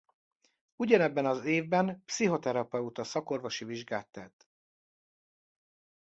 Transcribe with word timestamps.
Ugyanebben 0.75 1.25
az 1.25 1.45
évben 1.45 2.03
pszichoterapeuta 2.05 3.03
szakorvosi 3.03 3.65
vizsgát 3.65 4.07
tett. 4.07 4.47